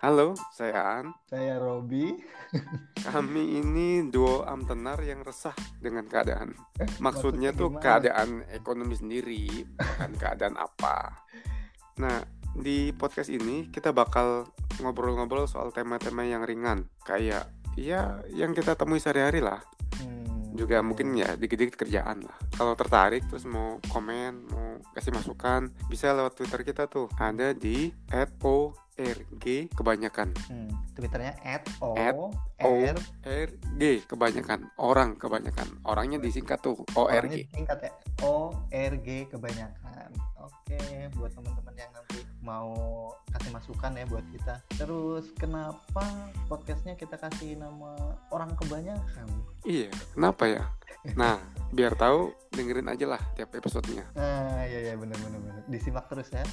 Halo, 0.00 0.32
saya 0.56 1.04
An. 1.04 1.12
Saya 1.28 1.60
Robi. 1.60 2.16
Kami 3.04 3.60
ini 3.60 4.08
duo 4.08 4.48
amtenar 4.48 4.96
yang 5.04 5.20
resah 5.20 5.52
dengan 5.76 6.08
keadaan. 6.08 6.56
Maksudnya 6.80 7.04
Maksudnya 7.04 7.50
tuh 7.52 7.68
gimana? 7.68 7.84
keadaan 7.84 8.28
ekonomi 8.48 8.96
sendiri, 8.96 9.68
bukan 9.76 10.12
keadaan 10.16 10.56
apa. 10.56 11.20
Nah, 12.00 12.24
di 12.56 12.96
podcast 12.96 13.28
ini 13.28 13.68
kita 13.68 13.92
bakal 13.92 14.48
ngobrol-ngobrol 14.80 15.44
soal 15.44 15.68
tema-tema 15.68 16.24
yang 16.24 16.48
ringan, 16.48 16.88
kayak 17.04 17.52
ya 17.76 18.24
yang 18.32 18.56
kita 18.56 18.72
temui 18.80 19.04
sehari-hari 19.04 19.44
lah. 19.44 19.60
Hmm, 20.00 20.56
Juga 20.56 20.80
mungkin 20.80 21.12
ya 21.12 21.36
dikit-dikit 21.36 21.76
kerjaan 21.76 22.24
lah. 22.24 22.40
Kalau 22.56 22.72
tertarik 22.72 23.28
terus 23.28 23.44
mau 23.44 23.76
komen, 23.92 24.48
mau 24.48 24.80
kasih 24.96 25.12
masukan, 25.12 25.68
bisa 25.92 26.16
lewat 26.16 26.40
Twitter 26.40 26.64
kita 26.64 26.88
tuh. 26.88 27.12
Ada 27.20 27.52
di 27.52 27.92
@org 29.00 29.46
kebanyakan. 29.72 30.28
Hmm, 30.52 30.68
Twitternya 30.92 31.32
at 31.40 31.64
o 31.80 31.96
At 31.96 32.14
o 32.60 32.70
r 32.84 32.96
RG 33.24 34.04
kebanyakan 34.04 34.68
orang 34.76 35.16
kebanyakan 35.16 35.68
orangnya 35.88 36.20
disingkat 36.20 36.60
tuh 36.60 36.84
orangnya 36.92 37.40
ORG 37.40 37.48
disingkat 37.48 37.78
ya 37.88 37.92
o 38.20 38.52
r 38.68 38.92
g 39.00 39.08
kebanyakan. 39.32 40.10
Oke, 40.40 40.78
buat 41.16 41.32
teman-teman 41.32 41.74
yang 41.76 41.90
nanti 41.96 42.20
mau 42.44 42.72
kasih 43.32 43.50
masukan 43.52 43.92
ya 43.96 44.04
buat 44.04 44.26
kita. 44.28 44.54
Terus 44.76 45.32
kenapa 45.36 46.04
podcastnya 46.48 46.94
kita 47.00 47.16
kasih 47.16 47.56
nama 47.56 47.96
orang 48.28 48.52
kebanyakan? 48.60 49.28
iya 49.64 49.92
kenapa 50.16 50.48
ya 50.48 50.64
nah 51.16 51.40
biar 51.72 51.96
tahu 51.96 52.32
dengerin 52.52 52.92
aja 52.92 53.06
lah 53.08 53.22
tiap 53.32 53.56
episodenya 53.56 54.04
Nah, 54.12 54.68
iya 54.68 54.92
iya 54.92 54.94
benar 55.00 55.16
benar 55.16 55.40
benar. 55.40 55.62
Disimak 55.70 56.04
terus 56.12 56.28
ya. 56.28 56.44